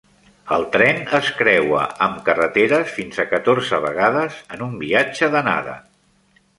[0.55, 5.81] El tren es creua amb carreteres fins a catorze vegades en un viatge d'anada.